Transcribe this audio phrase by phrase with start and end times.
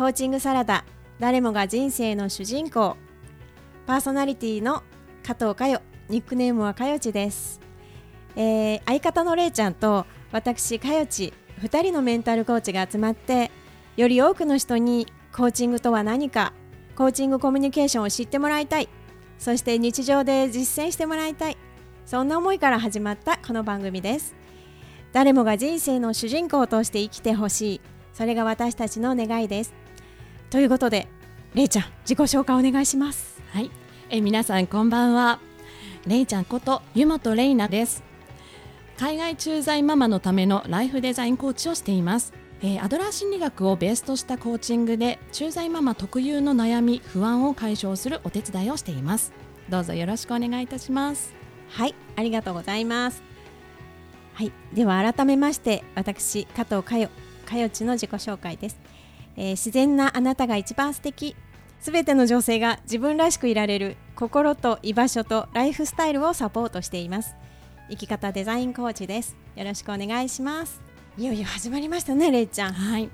[0.00, 0.86] コーチングサラダ
[1.18, 2.96] 誰もが人生の主人公。
[3.86, 4.82] パーソナリティの
[5.22, 7.60] 加藤佳代ニックネームはかよちです、
[8.34, 13.50] えー相方のれいちゃんと私かよち2人のメンタルコーチが集まって
[13.98, 16.54] より多くの人にコーチングとは何か
[16.96, 18.88] コーチングコミュニケーションを知ってもらいたい。
[19.38, 21.58] そして日常で実践してもらいたい。
[22.06, 24.34] そんな思いから始まったこの番組です。
[25.12, 27.80] 誰もが人生の主人公として生きてほしい。
[28.14, 29.74] それが私たちの願いです。
[30.50, 31.06] ということで
[31.54, 33.70] れいちゃん自己紹介お願いしますはい、
[34.10, 35.40] え皆さんこんばんは。
[36.06, 38.04] レイちゃんこと湯本レイナです。
[38.96, 42.32] 海外駐在ママのためのライフデザインコーチをしています。
[42.62, 49.32] えーアドラー心理学をベースとしたコーチングで駐在ママ特有の悩み不安を解消するお手伝いをしています。
[49.68, 51.34] どうぞよろしくお願いいたします。
[51.70, 53.22] はいありがとうございます
[54.34, 57.10] はいでは改めまして私加藤佳代
[57.46, 58.78] 佳代ちの自己紹介です、
[59.36, 61.36] えー自然なあなたが一番素敵。
[61.80, 67.34] すべての女性が自分らしくいられる心と居場所とライフスタイルをサポートしています。
[67.88, 69.36] 生き方デザインコーチです。
[69.56, 70.82] よろしくお願いします。
[71.16, 72.72] いよいよ始まりましたねれいちゃん。
[72.72, 73.10] はい、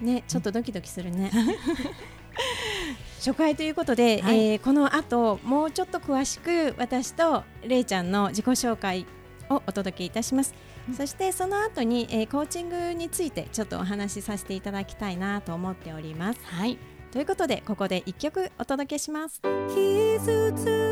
[0.00, 1.30] ねちょっとドキドキするね。
[3.18, 4.52] 初回ということで、はい。
[4.52, 9.04] えーこの後もうちょっと詳しく私とれいちゃんの自己紹介
[9.50, 10.54] をお届けいたします、
[10.96, 16.40] そしてその後に、えーコーチングについてちょっとお話しさせていただきたいなと思っております。
[16.44, 16.78] はい、
[17.10, 19.40] ということでここで一曲お届けします。
[19.68, 20.85] 傷つ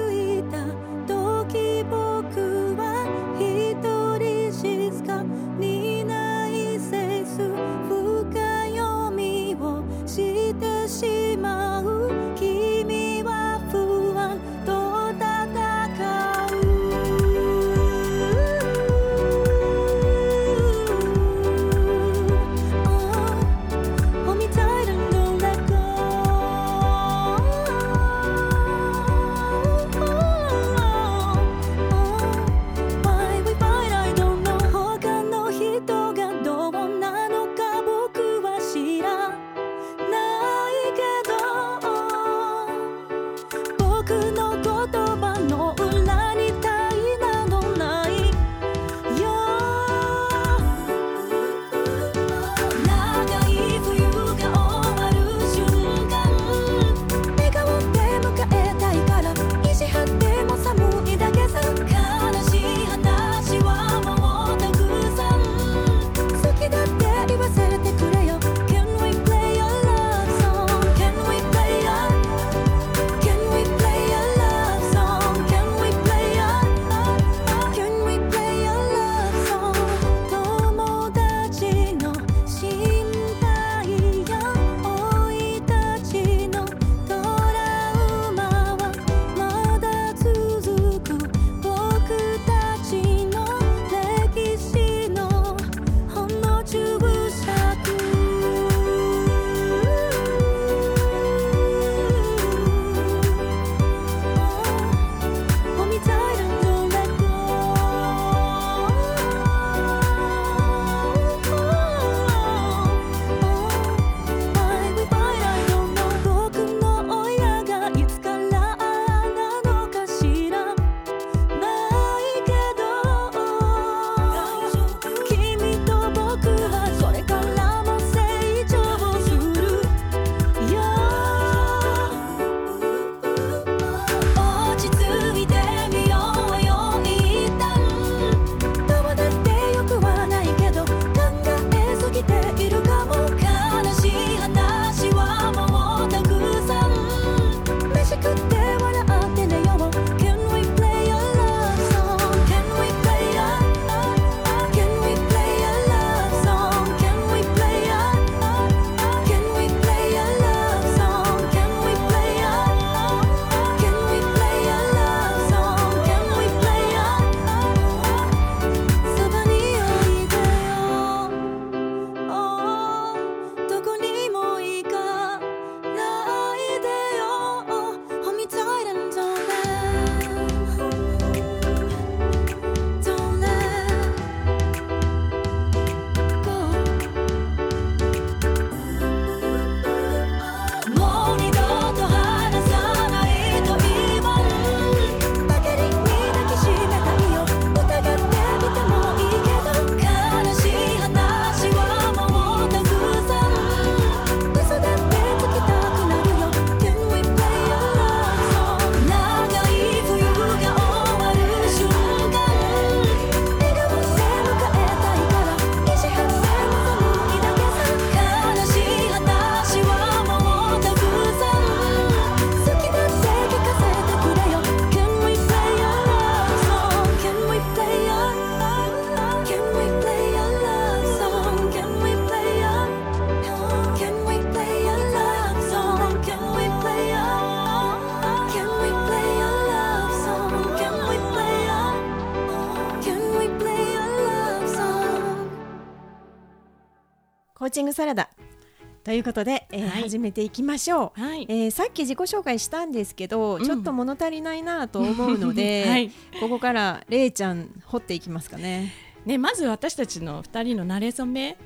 [249.15, 251.21] いうことで、えーはい始めていきましょう。
[251.21, 251.47] はい。
[251.49, 256.11] えーさっき自己紹介したんですけど、うんちょっと物足りないなと思うので、 はい。
[256.41, 258.93] ここかられいちゃん掘っていきますかね。
[259.25, 261.57] ね、まず私たちの二人の馴れ初め、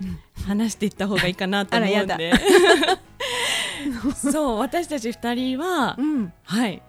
[0.46, 2.32] 話していった方がいいかなと思うんで。
[4.14, 6.82] そう、私たち二人は、うん、はい。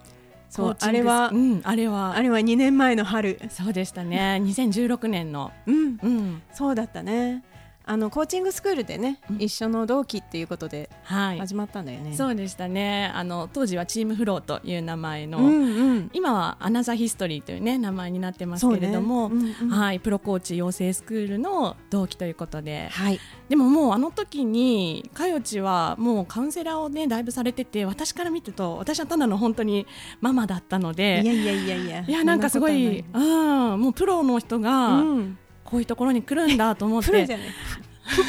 [0.48, 2.16] そうあれはうん、あれは。
[2.16, 3.40] あれは2年前の春。
[3.50, 4.40] そうでしたね。
[4.42, 5.52] 2016年の。
[5.66, 6.42] うん、うん。
[6.52, 7.44] そうだったね。
[7.84, 11.38] あのコーチングスクールでね、うん一緒の同期っていうことではい。
[11.38, 12.14] 始まったんだよね。
[12.14, 13.10] そうでしたね。
[13.14, 16.10] あの当時はチームフローという名前の、うんうん。
[16.12, 23.18] 今はアナザーヒストリーというね名前になってますけれども、ねうんうんはい、プロコーチ養成スクールの同期ということで、はい。
[23.48, 29.86] でももうあの時にかよちはもうカウンセラーをねだいぶされてて、私から見てると私はただの本当に
[30.20, 32.04] ママだったのいで、やいやいやいや。
[32.06, 35.38] いやなんかすごい、うん、もうプロの人がうん。
[35.70, 37.26] こういうところに来るんだと思って、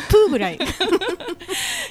[0.10, 0.60] プーぐらい。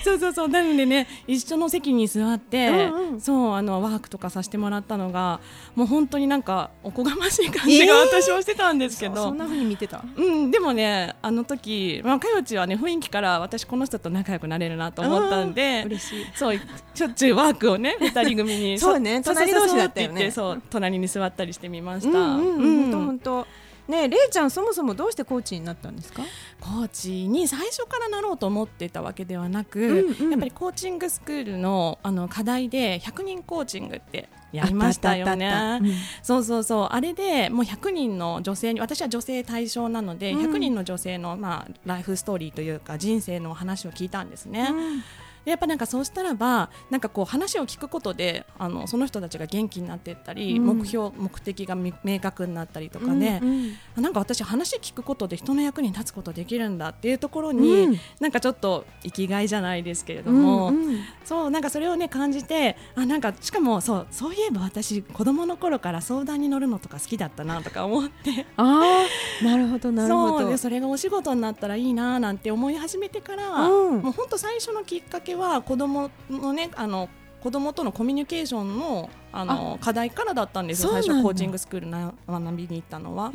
[0.02, 5.40] そうそうそうなのでね一緒の席に座って、うんうんそうあのワークとかさせてもらったのが
[5.74, 10.02] もう本当になんかおこがましい感じがえー私はしてたんですけど、そんな風に見てた。
[10.16, 16.26] うん、でもねあの時、まあ、かよちはね雰囲気から私この人と仲良くなれるなと思ったんで嬉しい。
[16.34, 16.58] そう
[16.94, 22.18] しょっちゅうワークをね二人組に そうねそ隣同士だったよねそう隣に座ったりしてみまうんした。
[22.18, 23.46] うん本当本当。
[23.90, 26.22] ねえ、れいちゃんそもそもどうしてコーチになったんですか？
[26.60, 35.80] コーチに最初からなろうと思ってたわけではなく、うんうんやっぱりコーチングスクールのあの課題で100人コーチングってやりましたよね。
[36.22, 44.68] そうそうそうあれでもう100人の女性に私は女性対象なので、うん100人の女性の、まあ、ライフストーリーというか人生の話を聞いたんですね。
[44.70, 45.02] うん
[45.44, 50.80] でやっぱなんかそうしたらばなんかこう話を聞くことであのその人たちが元気になっていったり、うん。
[50.80, 53.60] 目標目的がみ明確になったりとかね、うん
[54.00, 57.96] なんか私話聞くことで人の役に立つことできるんだっていうところに、うん。
[58.18, 60.98] なんかちょっと生きがいじゃないですけれども、うんうん。
[61.24, 68.46] そうなんかそれをね感じてあなんかしかもそうそういえば私子供の頃から相談に乗るのとか好きだったなとか思って。
[68.56, 69.06] あ
[69.42, 70.38] あ、なるほどなるほど。
[70.40, 70.56] そうで。
[70.56, 74.02] それがお仕事になったらいいななんて思い始めてから、うん。
[74.02, 77.08] もう本当最初のきっかけは子供のねあの
[77.42, 83.30] 子供とのコミュニケーションのあの課題からだったんですよ最初コーチングスクールな学びに行ったのは。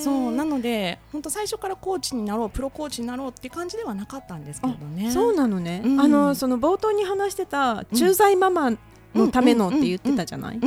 [0.00, 5.10] そうなので本当最初からコーチになろうプロコーチになろうって感じではなかったんですけどね。
[5.12, 5.82] そうなのね。
[5.84, 8.72] うんあのその冒頭に話してた駐在ママ
[9.14, 10.60] のためのって言ってたじゃない？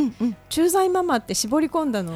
[0.49, 2.13] 駐在ママって絞り込んだの。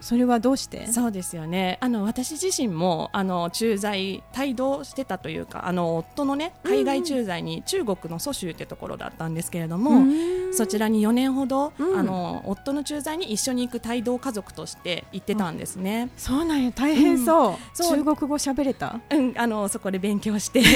[0.00, 0.86] それはどうして？
[0.86, 1.78] そうですよね。
[1.80, 10.54] あの私自身もあの駐在帯同してたというかあの夫のね海外駐在に中国の蘇州ってところだったんですけれども、うん。
[10.54, 11.98] そちらに4年ほど、うん。
[11.98, 16.10] あの夫の駐在に一緒に行く帯同家族として行ってたんですね。
[16.16, 16.72] そうなんや。
[16.72, 17.54] 大変そう。
[17.74, 17.98] そう。
[17.98, 19.00] 中国語喋れた？
[19.10, 20.62] うん、あのそこで勉強して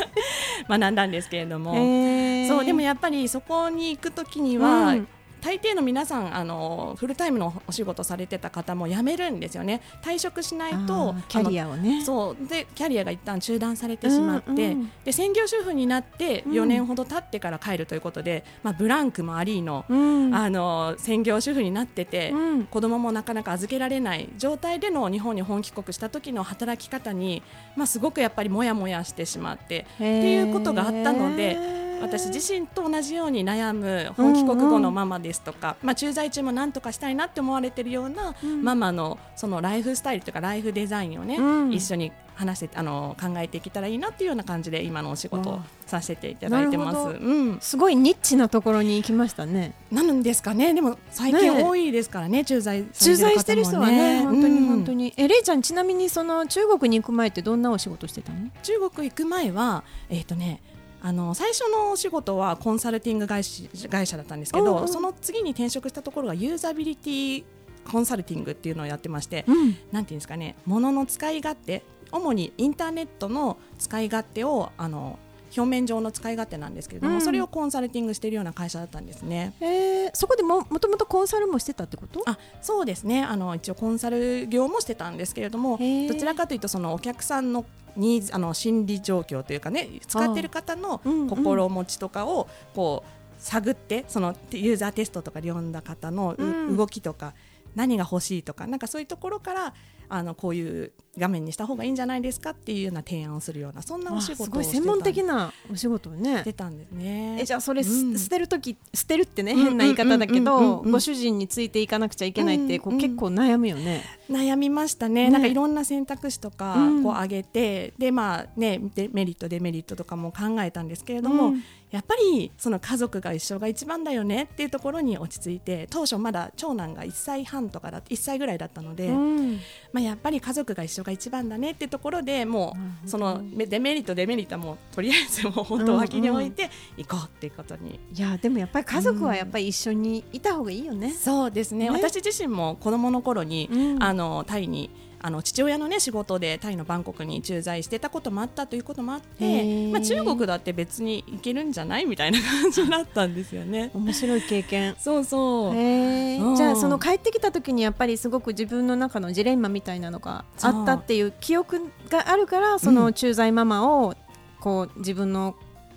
[0.68, 5.08] 学んだんですけれども、へえそうでもやっぱりそこに行くときには、うん
[5.40, 9.80] 大抵の皆さんあのフルタイムのお仕事されてた方も辞めるんですよね。
[10.02, 12.04] 退職しないとキャリアをね。
[12.04, 12.46] そう。
[12.46, 16.52] でキャリアが一旦中断されてしまって、うんうんで専業主婦になってうん。
[16.52, 20.34] 4年ほど経ってから帰るということで、まあ、ブランクもありの,、うん。
[20.34, 22.64] あの専業主婦になってて、うん。
[22.64, 27.42] 子供もなかなか預けられない状態での日本に本帰国した時の働き方に、
[27.76, 31.56] まあ、すごくやっぱりもやもやしてしまってっていうことがあったので
[32.00, 46.98] 私自身と同じように悩む本帰国後のママですとか、まあ、駐在中も何とかしたいなって思われてるようなうんママのそのライフスタイルというかライフデザインをね、うん一緒に話してあの考えていけたらいいなっていうような感じで今のお仕事をわさせていただいてます。
[46.98, 49.72] うん、すごいニッチなところに行きましたね。
[49.90, 55.14] なんですかねでも最近多いですからね駐在さ駐在してる人はね、本当に本当にに。
[55.16, 58.38] え、れいちゃんちなみにその中国に行く前ってどんなお仕事してたの？
[58.62, 60.60] 中国行く前はえっ、とね
[61.06, 67.44] あの最初のお仕事はコンサルティング会社会社だったんですけど、うんうんその次に転職したところがユーザビリティ
[67.88, 69.76] コンサルティングっていうのをやってまして、うん。
[69.92, 75.20] なんていうんですかね、ものの使い勝手、主にインターネットの使い勝手をあの
[75.56, 79.54] 表面上の使い勝手なんですけれども、うんそれをコンサルティングしているような会社だったんですね。
[79.60, 79.68] えー、
[80.14, 82.22] そこでももともとコンサルもしてたってこと？
[82.26, 83.22] あそうですね。
[83.22, 87.64] あの一応コンサル業もしてたんですけれどもどちらかというとそのお客さんの
[87.96, 96.76] ニーズあの心理状況というかね使ってる方の心持ちとかをこう探ってそのユーザーテストとかで読んだ方のう、うん。
[96.76, 97.34] 動きとか
[97.74, 99.74] 何が欲しいとかなんかそういうところから
[100.08, 106.38] あのこういう画面にした方がいいんじゃないですかっていうような提案をするようなそんなお仕事をしてたごい専門的なお仕事をね。
[106.38, 107.38] してたんですね。
[107.40, 110.92] えじゃあそれ、すうん捨てる時捨てるってねうん変な言い方だけうんうんどうんうん。
[110.92, 112.96] ご主人についていかなくちゃいけないってこうん。
[112.96, 114.02] ううん結構悩むよね。
[114.30, 115.24] 悩みましたね。
[115.26, 115.30] ね。
[115.30, 117.02] なんかいろんな選択肢とかうん。
[117.02, 121.62] こう上げて、でまあねでメリットデメリットとかも考えたんですけれども、うん。
[121.90, 129.60] やっぱりその家族が一緒が一番だよねっていうところに落ち着いて当初まだ長男が1歳半とかだ1歳ぐらいだったので、うん
[129.96, 137.98] まあ、やっぱり家族が一緒が一番だねってところでもうそのめデメリットデメリットはもうとりあえずもう本当脇に置いて行こうっていうことに。
[138.12, 141.14] いやでもやっぱり家族はやっぱり一緒にいた方がいいよね。
[141.14, 141.88] そうですね。
[141.88, 141.90] ね。
[141.90, 144.02] 私自身も子供の頃に、うん。
[144.02, 144.90] あのタイに
[145.26, 153.90] あの父親のね仕事でタイのバンコクに駐在してたこともあったということもあって、まあ、中国だって別に行けるんじゃないみたいな感じだったんですよね。
[153.94, 154.94] 面白い経験。
[155.00, 156.52] そうそう、へうん。
[156.52, 164.14] ーじゃあその帰ってきた時にやっぱりすごく自分の中のジレンマみたいなのがあったっていう記憶があるからその駐在ママを
[164.60, 165.56] こう自分の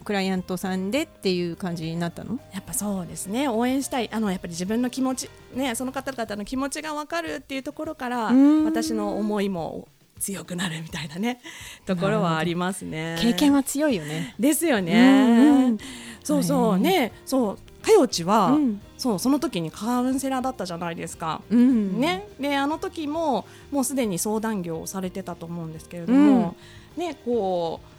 [0.10, 2.39] クライアントさんでっていう感じになったの？
[2.51, 3.48] やっぱそうですね。
[3.48, 4.10] 応援したい。
[4.12, 8.66] あのやっぱり自分の気持ちねその方々の気持ちが分かるっていうところからうん。
[8.66, 9.88] 私の思いも
[10.20, 11.42] 強くなるみたいなね
[11.86, 13.20] ところはありますね。
[13.22, 14.34] 経験は強いよね。
[14.39, 14.94] ですよね。
[14.94, 15.78] うんうん
[16.24, 17.12] そうそうね。
[17.28, 18.82] そうかよちは、うん。
[18.98, 21.44] そうその時にカウンセラーだったじゃないですか。
[21.51, 22.00] うん。
[22.00, 26.56] ね、であの時ももうすでに相談業をされてたと思うんですけれども、
[26.98, 27.99] ねこう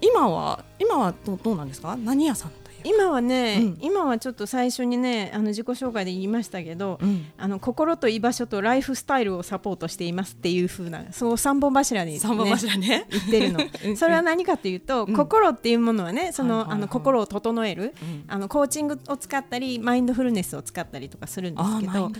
[0.00, 1.96] 今は今はどうどうなんですか？
[1.96, 2.52] 何屋さん
[2.84, 3.78] 今はね、うん。
[3.80, 7.26] 今はちょっと最初にねあの自己紹介で言いましたけど、うん。
[7.38, 13.06] あの心と居場所とライフスタイルをサポートしていますっていう風なそう三本柱に、ね、三本柱ね。
[13.08, 13.60] 言ってるの。
[13.86, 13.96] うん。
[13.96, 15.14] それは何かというと、うん。
[15.14, 16.78] 心っていうものはねその、はいはいはい。
[16.78, 18.24] あの心を整える、うん。
[18.26, 22.10] あのコーチングを使ったりマインドフルネスを使ったりとかするんですけど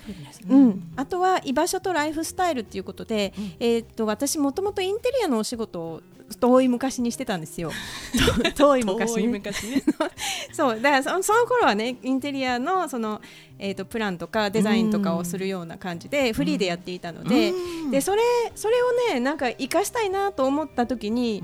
[0.94, 3.52] あとは居場所とライフスタイルっていうことで、うん。
[3.58, 6.02] えーっと私もともとインテリアのお仕事を
[6.34, 7.70] 遠い昔にしてたんですよ。
[8.56, 9.82] 遠い昔,、ね。
[10.52, 13.20] そうだからそその頃はねインテリアのその、
[13.58, 17.90] えー、とプランとかデザインとかをするような感じでフリーでやっていたので,、うん。
[17.90, 18.22] でそれ
[18.54, 21.42] それをねなんか活かしたいなと思った時に、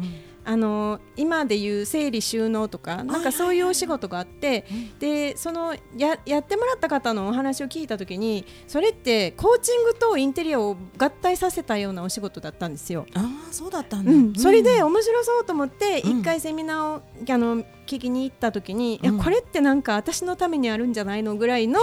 [0.49, 4.65] あの今でいう整理収納とかなんかそういうお仕事があって、
[4.99, 13.05] でそのややってもらった方のお話を聞いた時にそれってコーチングとインテリアを合体させたようなお仕事だったんですよ。
[13.15, 14.11] ああそうだったんだ。
[14.11, 16.21] うん、それでうん面白そうと思ってうん。
[16.21, 17.03] 一回セミナーを
[17.35, 19.15] あの聞きに行った時に、うん。
[19.17, 21.79] いやこれってなんか私のためにあるんじゃないのぐらいの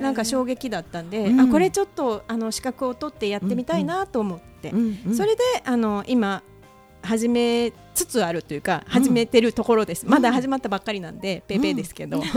[0.00, 1.40] なんか衝撃だったんで、うん。
[1.40, 4.98] あこれちょっとあの資格を取ってやってみたいなと思って、うん。
[5.04, 5.16] うん。
[5.16, 6.44] それであの今
[7.02, 12.22] 始めつつあるというか始めてるところです、まだ始まったばっかりなんで、ペーペーですけど、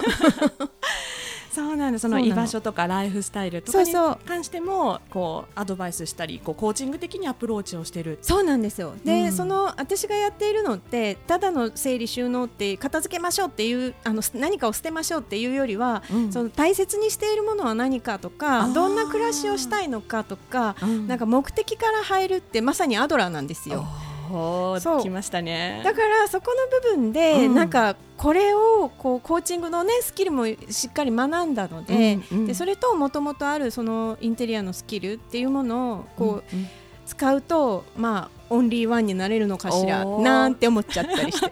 [1.51, 3.93] そうなんだそのその居場所とかライフスタイルとかに
[4.25, 8.19] 関してもこうアドバイスしたりこうコーチング的にアプローチをしてる。
[8.21, 8.93] そうなんですよ。
[9.03, 9.31] で、うん。
[9.33, 16.31] その私がやっているのってただの整理収納って片付けましょうっていうあの何かを捨てましょうっていうよりは、うん。
[16.31, 18.73] その大切にしているものは何かとあかー。
[18.73, 21.07] どんな暮らしをしたいのかとか、うん。
[21.07, 23.85] なんか目的から入るってまさにアドラーなんですよ。
[24.31, 24.99] おそう。
[24.99, 25.81] ー来ましたね。
[25.83, 27.55] だからそこの部分で、うん。
[27.55, 30.55] なんかこれをこうコーチングのねスキルもし
[30.89, 32.47] っかり学んだので,、うんうん。
[32.47, 36.67] でそれともともとあるそのインテリアのスキルっていうものをこう、うんうん。
[37.05, 41.51] 使うとまあオンリーワンになれるのかしらなんて思っちゃったりして。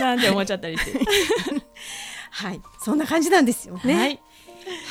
[0.00, 1.00] なんて思っちゃったりして。
[2.30, 2.60] はい。
[2.82, 3.78] そんな感じなんですよ。
[3.84, 3.94] ね。
[3.94, 4.20] はい。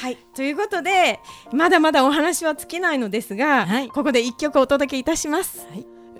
[0.01, 1.19] はい、ということで
[1.51, 3.89] まだまだお話は尽きないのですが、はい。
[3.89, 5.67] ここで一曲お届けいたします。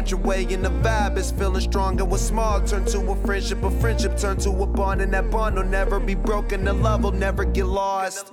[0.00, 3.16] out your way and the vibe is feeling strong and what's small turn to a
[3.26, 5.02] friendship, a friendship turn to a bond.
[5.02, 8.32] And that bond will never be broken, the love will never get lost.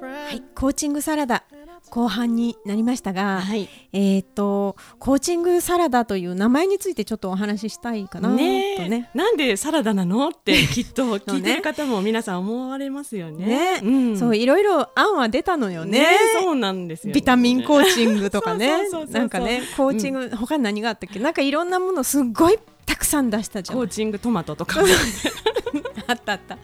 [0.00, 1.44] は.い、コーチングサラダ
[1.90, 9.10] 後半になりましたが、はいえっ、とコーチングサラダという名前についてちょっとお話ししたいかなとねね。
[9.14, 10.28] なんでサラダなの？
[10.28, 13.80] ってきっと 聞いてる方も皆さん思われますよね。
[13.80, 16.00] ね、うん、そういろいろ案は出たのよね。
[16.00, 16.06] ね
[16.40, 17.14] そうなんですよ、ね。
[17.14, 21.20] ビタミンコーチングとかねなんかねコーチング、他に何があったっけ？
[21.20, 24.80] なんかいろんなものすっごいたくさん出したじゃんコーチングトマトとか。
[26.06, 26.58] あったあった。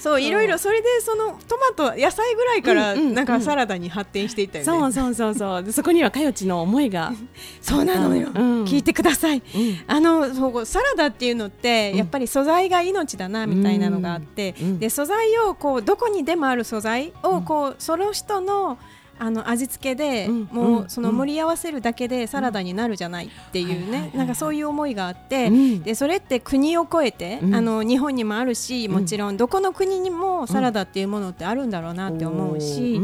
[0.00, 5.62] そういろいろそれでそのトマト野菜ぐらいからうんうんなんかサラダに発展していったよね、そうそうそうそう。
[5.62, 7.12] でそこにはかよちの思いが。
[7.60, 8.64] そうなのよ、うん。
[8.64, 9.78] 聞いてください、うん。
[9.86, 14.78] あのそうサラダっていうのって、やっぱり素材が命だなみたいなのがあって、うん。
[14.78, 18.78] で素材をこうどこにでもある素材をこう、その人の
[19.18, 25.82] あの味付けで、うんもうその盛り合わせるだけでサラダになるじゃないっていうねなんかそういう思いがあって、うん。
[25.82, 27.54] でそれって国を越えて、うん。
[27.54, 33.00] あの日本にもあるしもちろんどこの国にもサラダっていうものってあるんだろうなって思うし、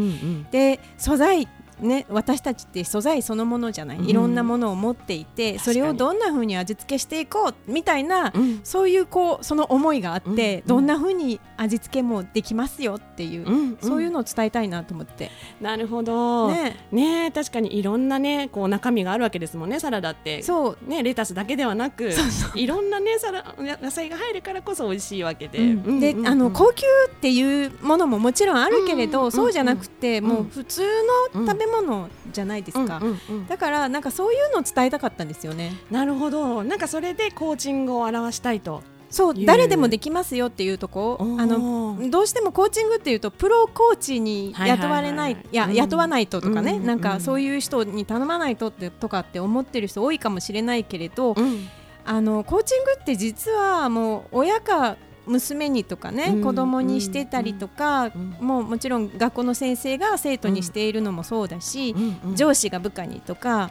[0.50, 1.48] で素材
[1.82, 4.06] ね、私たちって素材そのものじゃない、うん。
[4.06, 8.60] いろんなものを持っていてそれをどんな風に味付けしていこうみたいな、うん。
[8.62, 10.66] そういうこうその思いがあって、うん。
[10.68, 16.48] どんな風に味付けもできますよっていう、そういうのを伝えたいなと思って、なるほど。
[16.50, 16.76] ね。
[16.92, 20.42] ね確かにいろんなねこう中身があるわけですもんねサラダって。
[20.42, 20.88] そう。
[20.88, 22.12] ねレタスだけではなく
[22.54, 25.58] いろんなねサラ野菜が入るからこそ美味しいわけで。
[25.58, 26.00] うん。
[26.00, 30.82] で、あの高級っていうものももちろんあるけれど、うんそうじゃなくて、うんもう普通
[31.34, 31.71] の食べ物
[32.32, 33.46] じゃないですか、うんうんうん。
[33.46, 35.72] だからなんかそういうのを伝えたかったんですよね。
[35.90, 36.62] なるほど。
[36.64, 38.82] なんかそれでコーチングを表したいと。
[39.10, 41.18] そう誰でもできますよっていうとこ。
[41.20, 45.46] あのどうしてもコーチングっていうとプロコーチに雇われない,、はいはいはい。
[45.52, 45.74] いや、うん。
[45.74, 46.86] 雇わないととかね、うん。
[46.86, 51.68] なんかそういう人に頼まないとってとかって思ってる人多いかもしれないけれど、うん。
[52.04, 63.70] あのコーチングって実はもう親か娘にとかね、うん子供にしてたりとか、うんもうもちろん学校の先生が生徒にしているのもそうだし、うん上司が部下にとか、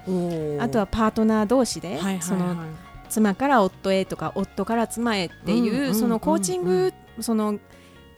[0.60, 2.56] あとはパートナー同士で、その
[3.10, 7.60] 妻から夫へとか夫から妻へっていう、そのコーチング、その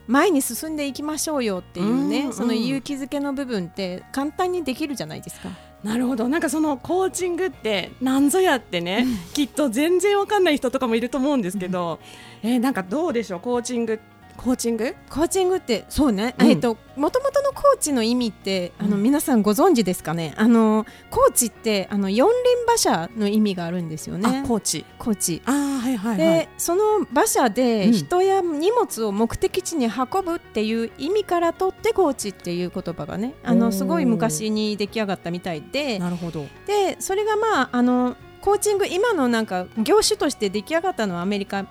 [0.05, 5.49] 前に進んでいきましょうよっていうね、その勇気づけの部分って簡単にできるじゃないですか。
[5.83, 6.29] なるほど。
[6.29, 11.99] なんかそのコーチングってなんぞやってね、きっと全然わかんない人とかもいると思うんですけど、
[12.41, 13.99] えーなんかどうでしょうコーチング
[14.37, 14.95] コーチング？
[15.09, 16.47] コーチングってそうね、うん。
[16.47, 19.03] えっと元々のコーチの意味ってあの、うん。
[19.03, 20.33] 皆さんご存知ですかね？
[20.37, 22.33] あのコーチってあの四輪
[22.65, 24.41] 馬車の意味があるんですよね。
[24.43, 24.85] あコーチ。
[24.97, 25.41] コーチ。
[25.45, 26.17] あーはいはいはい。
[26.17, 27.93] でその馬車でうん。
[27.93, 35.99] 人や荷物を目的地に運ぶっていう意味から取ってコーチっていう言葉がねあのすごい昔に出来上がったみたいで。
[35.99, 36.45] なるほど。
[36.65, 41.65] でそれがまああのコーチング今のなんか業種として出来上がったのはアメリカ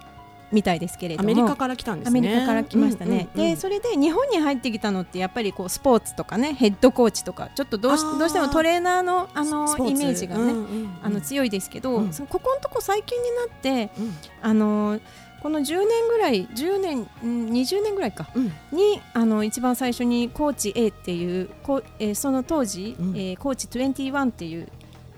[0.53, 1.31] みたいですけれども。
[1.31, 12.13] アメリカから来たんですアねメリカから来ましたね、うんうんうんでそれで日本に入ってきたのってやっぱりこうスポーツとかねヘッドコーチとかちょっとどうしどうしてもトレーナーのあのイメージがね、うんうんうんあの強いですけど、うん。
[12.13, 14.15] そのここのとこ最近になってうん。
[14.43, 15.01] あの
[15.43, 18.45] この10年ぐらい10年うん20年ぐらいかうん。
[18.77, 23.17] にあの一番最初にコーチ A っていうこう、えーその当時、うん。
[23.17, 24.69] えーコーチ21っていう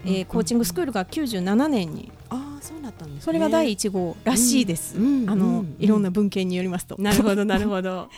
[0.05, 2.11] えーコーチングスクールが97年に。
[2.31, 3.21] ああそうだったんですね。
[3.23, 6.97] それが第1号らしいです、うんあの、うんいろんな文献によりますと。
[6.99, 8.09] なるほど なるほど。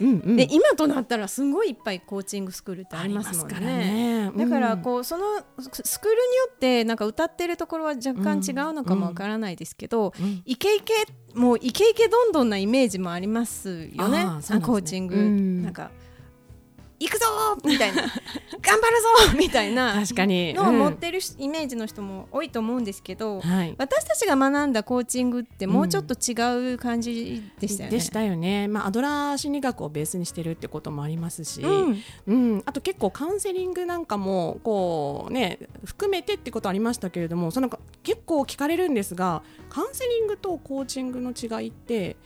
[0.00, 0.36] うんうん。
[0.36, 3.54] で今となったらすごいいっぱいコーチングスクールってありますもんね。
[3.54, 4.30] からね。
[4.36, 4.82] だからうん。
[4.82, 5.24] こうその
[5.58, 10.42] ススクールによってなんか歌ってるところは若干違うのかもわからないですけど、うん。
[10.44, 10.94] イケイケ
[11.34, 14.18] もうイケイケどんどんなイメージもありますよね。
[14.18, 14.26] ね。
[14.60, 15.62] コーチング、うん。
[15.62, 15.90] なんか
[17.02, 18.02] 行くぞーみたいな。
[18.62, 19.94] 頑張るぞーみたいな。
[20.00, 20.54] 確かに。
[20.54, 23.74] のをうん持ってるしイメージの人も多いと思うんですけど、はい。
[23.76, 27.96] 私たちが学んだコーチングってもうちょっと違う感じでしたよね。
[27.96, 32.02] でしたよね、まあ、アドラー心理学をベースにしてるってこともありますし、うん。
[32.26, 37.68] うん、あと結構カウンセリングなんかもこう、ね、含めてってことありましたけれどもその
[38.02, 42.16] 結構聞かれるんですがカウンセリングとコーチングの違いって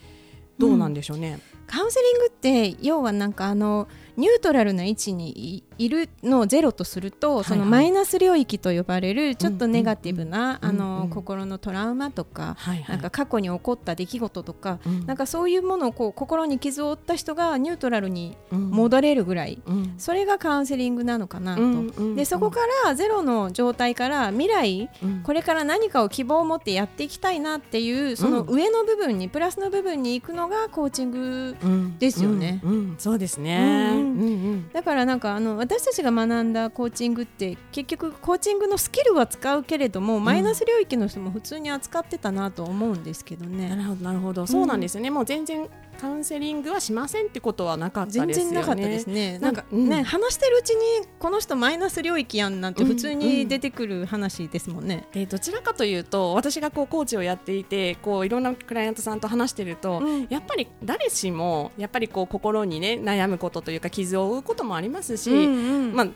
[0.59, 1.39] どうなんでしょうね？
[1.67, 12.89] カウンセリングって要はなんかあのニュートラルな位置にいいるのをゼロとすると、はいそのマイナス領域と呼ばれるちょっとネガティブな、うんうんあの、うん心のトラウマとか、はいはい。
[12.89, 15.07] なんか過去に起こった出来事とか、うん。
[15.07, 19.95] なんかそういうものをこう心に傷を負った人がニュートラルにうん戻れるぐらい、うん。
[19.99, 21.63] それがカウンセリングなのかなと。
[21.63, 25.21] うんうんでそこからゼロの状態から未来うん。
[25.23, 31.99] これから何かを希望を持ってやっていきたいなっていうその上の部分に、プラスの部分に行くのがコーチングうん。
[31.99, 32.61] ですよね。
[32.99, 34.06] そうですね。
[34.07, 34.31] うんうんうん。
[34.31, 43.69] うんだからなんかあの私たちが学んだコーチングって結局コーチングのスキルは使うけれども、マイナス領域の人も普通に扱ってたなと思うんですけどね。
[43.71, 44.47] なるほどなるほど。
[44.47, 48.51] そうなんですよね、もう全然カウンセリングはしませんってことはなかった全ですよね。
[48.53, 49.39] 然なかったですね。
[49.39, 49.89] なんかうん。
[49.89, 55.09] ね、話してるうちにこの人マイナス領域やんなんて普通に出てくる話ですもんね。
[55.13, 60.27] でどちらかというと私がこうコーチをやっていてこういろんなクライアントさんと話してると、うん。
[60.31, 65.95] やっぱり誰しもやっぱりこう心にね悩むことというか傷を負うこともありますし、うんうん。
[65.95, 66.07] まあ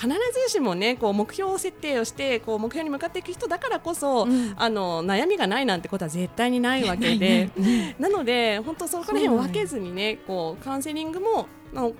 [0.00, 4.54] 必ずしもねこう目標設定をしてこう目標に向かっていく人だからこそ、うん。
[4.56, 7.50] あの悩みがないなんてことは絶対にないわけで。
[7.98, 11.92] な ので本当そこら辺を分けずにねこうカウンセリングもあの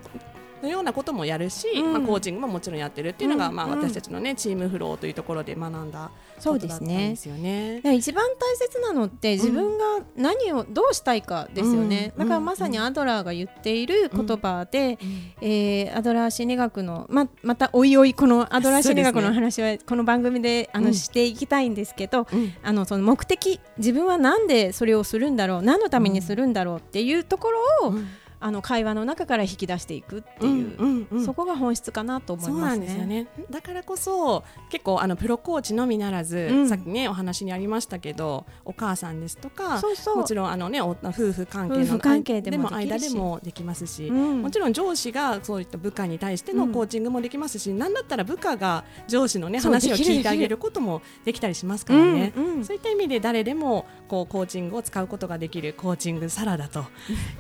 [0.63, 1.93] のようなこともやるし、うん。
[1.93, 3.73] まあ、コーチングももちろんやってるっていうのが、まあ、うん。
[3.73, 7.11] うん私たちの、ね、チームフローというところで学んだそうですね。
[7.11, 9.85] ですよね一番大切なのって自分が
[10.16, 12.24] 何をどうしたいかですよね、うん。
[12.24, 14.98] だからまさにアドラーが言っている言葉で、
[15.40, 20.94] えーアドラー心理学のままたおいおいこのアドラー心理学の話はこの番組であの、うん。
[20.94, 22.53] していきたいんですけど、うん。
[22.62, 28.09] あのその目的自分は何でそれをするんだろう何のためにするんだろうっていうところを、うん
[28.40, 32.98] あの会話の中から引き出していくっていう、うんうんそこが本質かなと思いますね。
[32.98, 33.26] よね。
[33.50, 36.68] だからこそ結構あのプロコーチのみならず、うん。
[36.68, 40.16] さっきねお話にありましたけどお母さんですとかそうそう。
[40.16, 44.42] もちろんあのねお夫婦関係の関係ででも間でもできますし、うん。
[44.42, 52.33] もちろん上司がそういった部下に対してのコーチングもできますし、なんだったら部下が上司のね話を聞いてあげることもできたりしますからね。
[52.37, 52.64] うんうん。
[52.64, 56.85] そういった意味で誰でもこうコーチングを使うことができるコーチングサラダと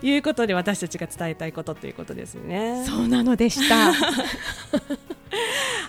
[0.02, 2.84] いうことで私たちが伝えたいことということですね。
[2.86, 3.92] そうなのでした。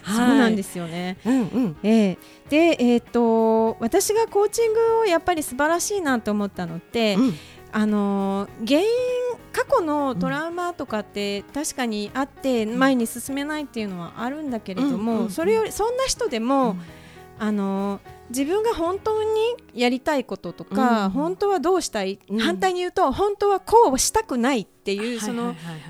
[0.04, 1.18] そうなんですすよね。
[1.26, 1.78] うんうん。
[1.84, 2.18] ええ。
[2.50, 7.34] で、えー、と私がコーチングをやっぱり素晴らしいなと思ったのって、うん。
[7.72, 8.88] あのー原因
[9.54, 16.78] 過去のトラウマとかって確かにあって前に進めないっていうのはあるんだけれども、うんうんうんそれよりそんな人でも、
[17.38, 19.30] あのー自分が本当に
[19.74, 21.12] やりたいこととか、うん。
[21.12, 22.40] 本当はどうしたい、うん。
[22.40, 25.74] 反対に言うと本当はこうしたくないっていう、そのはいはいはい。
[25.74, 25.82] はい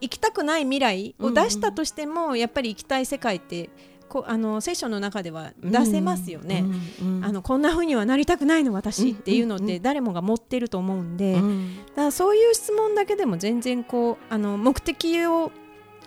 [0.00, 3.70] 行きたくない未来を出したとしても、やっぱり行きたい世界って
[4.06, 6.62] こあのセッションの中では出せますよね。
[7.00, 9.78] うんうんあのこんな風にはなりたくないの私っていうのっうんうんうん。
[9.78, 15.50] て誰もが持ってると思うんで、だかうんらそういう質問だけでも全然こうあの目的を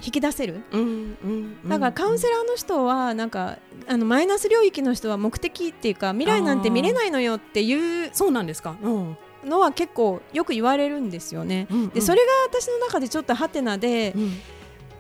[0.03, 0.63] 引き出せる？
[0.71, 1.17] うんうん
[1.63, 3.57] うんだからカウンセラーの人はなんか
[3.88, 8.75] あのマイナス領域の人は目的っていうか未来なんて見れないのよっていうそうなんですか。
[8.81, 11.67] うんのは結構よく言われるんですよね。
[11.69, 14.33] うんうんでそれが私の中でちょっとハテナで、うん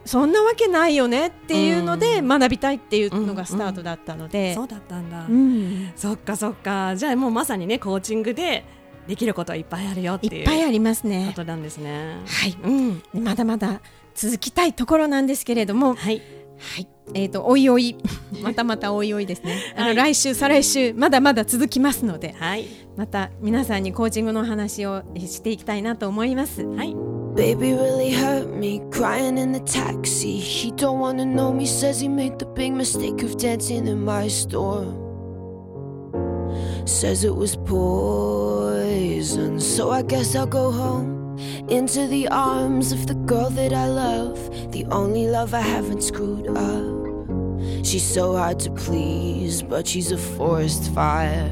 [0.05, 5.25] そんなわけないよねっていうのでうん学びたいっていうのがスタートだったので、そうだったんだ。
[5.29, 6.95] うんそっかそっか。
[6.95, 8.63] じゃあもうまさにねコーチングで
[9.05, 11.33] できることはいっぱいあるよっていういっぱいありますこね。
[11.35, 12.21] となんですね。
[12.25, 13.81] はい、うんでまだまだ
[14.17, 16.23] 続きたいところなんですけれども、はい
[16.57, 17.95] はい、えっ、とおいおい
[18.41, 19.73] またまたおいおいですね。
[19.75, 22.65] あの、はい来週再来週まだまだ続きますので、はい
[22.97, 26.63] また皆さんにコーチングの話をしていきたいなと思います。
[26.63, 26.95] はい。
[27.35, 30.39] Baby really hurt me, crying in the taxi.
[30.39, 34.27] He don't wanna know me, says he made the big mistake of dancing in my
[34.27, 34.87] store.
[36.87, 41.16] Says it was poison, so I guess I'll go home
[41.69, 46.47] into the arms of the girl that I love, the only love I haven't screwed
[46.47, 47.85] up.
[47.85, 51.49] She's so hard to please, but she's a forest fire.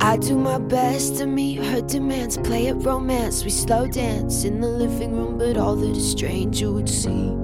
[0.00, 3.44] I do my best to meet her demands, play at romance.
[3.44, 7.34] We slow dance in the living room, but all that a stranger would see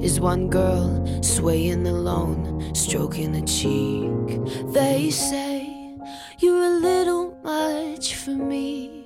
[0.00, 4.72] is one girl swaying alone, stroking a cheek.
[4.72, 5.96] They say,
[6.38, 8.97] You're a little much for me.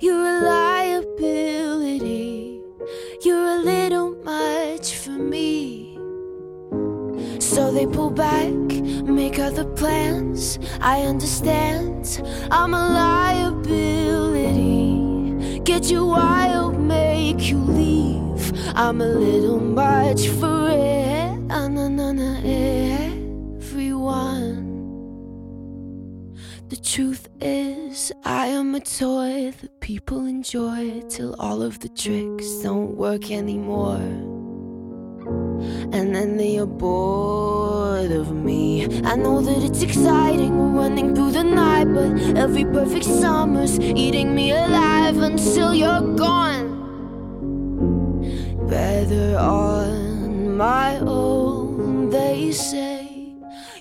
[0.00, 2.60] You're a liability.
[3.24, 5.98] You're a little much for me.
[7.40, 8.52] So they pull back,
[9.04, 10.58] make other plans.
[10.80, 12.20] I understand.
[12.50, 13.60] I'm a liability.
[15.60, 18.52] Get you wild, make you leave.
[18.74, 21.14] I'm a little much for everyone.
[26.68, 27.83] The truth is,
[28.24, 34.02] I am a toy that people enjoy till all of the tricks don't work anymore.
[35.92, 38.86] And then they are bored of me.
[39.04, 44.50] I know that it's exciting running through the night, but every perfect summer's eating me
[44.50, 46.66] alive until you're gone.
[48.68, 53.36] Better on my own, they say.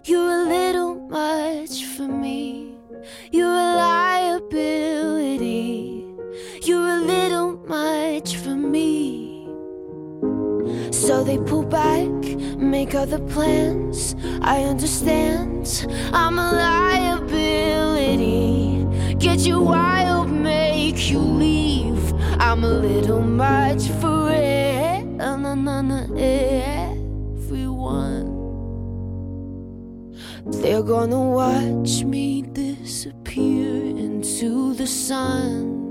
[0.06, 2.76] You're a little much for me.
[3.32, 3.76] You're a
[11.08, 12.10] So they pull back,
[12.58, 14.16] make other plans.
[14.42, 15.86] I understand.
[16.14, 16.52] I'm a
[17.20, 18.86] liability.
[19.18, 22.14] Get you wild, make you leave.
[22.40, 25.04] I'm a little much for it.
[27.36, 28.28] Everyone.
[30.46, 35.83] They're gonna watch me disappear into the sun.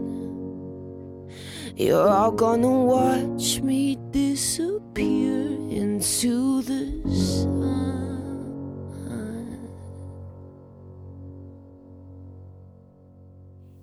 [1.83, 7.73] You're all gonna watch me disappear into the sun.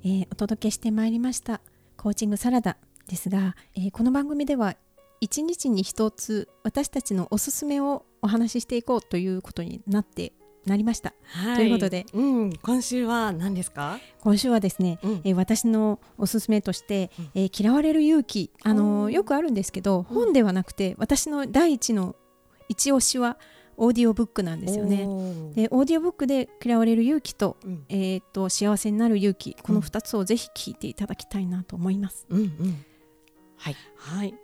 [0.01, 1.59] えーお届けしてまいりました
[1.97, 2.77] コーチングサラダ
[3.09, 4.77] ですが、えーこの番組では
[5.21, 10.31] 1日に1つ私たちのおすすめをお話ししていこうということになって
[10.65, 11.13] なりました。
[11.23, 12.05] はということで。
[12.13, 13.99] うん、今週は何ですか？
[14.21, 15.21] 今週はですね、うん。
[15.23, 18.51] えー私のおすすめとして、えー嫌われる勇気。
[18.63, 19.13] あのー。
[19.13, 22.15] よくあるんですけど、本ではなくて私の第一の
[22.67, 23.37] 一押しは
[23.77, 24.97] オーディオブックなんですよね。
[25.55, 27.85] でオーディオブックで嫌われる勇気と,、うん。
[27.89, 32.25] えー、と幸せになる勇気この2つをぜひ聞いていただきたいなと思います。
[32.29, 32.85] うんうん。
[33.57, 34.35] はい、はい。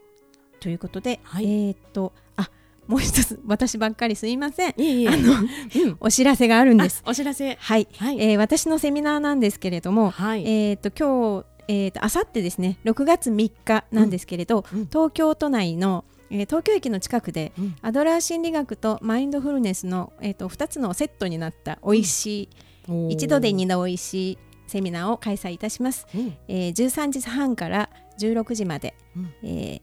[0.61, 1.67] ということで、はい。
[1.67, 2.49] えっ、とあ
[2.87, 5.09] もう一つ私ばっかりすいませんいえいえ。
[5.09, 7.01] あのうんお知らせがあるんです。
[7.05, 7.55] あお知らせ。
[7.55, 8.19] はい、はい。
[8.19, 10.45] えー私のセミナーなんですけれども、はい。
[10.47, 22.49] えっ、と今日えー、とあさってですね6月3日なんですけれど、うんうん東京都内の、えー東京駅の近くで、うんアドラー心理学とマインドフルネスの、えー、と2つのセットになった美味しい、
[22.87, 29.81] おー一度で二度美味しいセミナーを開催いたします、うんえー13時半から16時まで、うんえー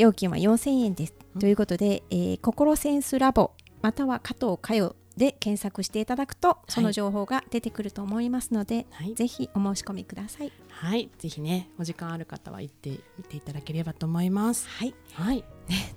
[0.00, 9.14] 料金は4000円です、うんということで、えー心センスラボまたは加藤佳代で検索していただくとその情報が出てくると思いますので、はい。
[9.14, 11.10] ぜひお申し込みくださいはい。
[11.18, 14.66] ぜひね、お時間ある方は行ってみていただければと思います。
[14.68, 15.44] はいはい。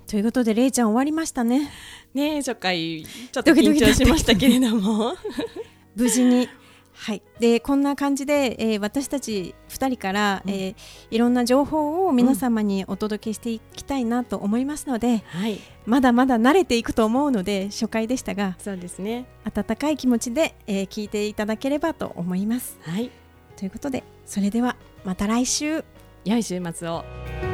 [0.07, 1.71] ということでれいちゃん終わりましたね
[2.13, 5.15] ねえ初回ちょっと緊張しましたけれども。
[5.95, 6.49] 無事に
[6.95, 10.75] はい、でこんな感じで、えー私たち2人から、うんえー
[11.11, 15.59] いろんな情報を皆様にお届けしていきたいなと思いますので、はい。
[15.85, 19.25] まだまだ慣れていくと思うので初回でしたがそうですね。
[19.43, 22.77] 温かい気持ちで、えー聞いていただければと思います。
[22.81, 23.11] はい。
[23.57, 25.83] ということでそれではまた来週
[26.25, 27.52] 良い週末を。